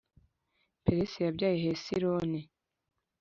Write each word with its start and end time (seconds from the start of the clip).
Peresi 0.83 1.17
yabyaye 1.25 1.57
Hesironi, 1.65 2.41